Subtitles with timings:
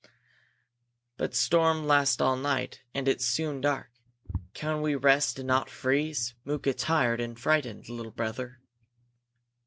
[1.15, 3.91] "But storm last all night, and it's soon dark.
[4.55, 6.33] Can we rest and not freeze?
[6.43, 8.57] Mooka tired and and frightened, little brother."